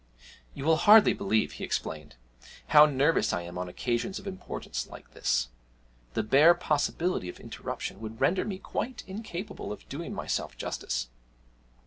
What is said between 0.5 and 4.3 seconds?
'You will hardly believe,' he explained, 'how nervous I am on occasions of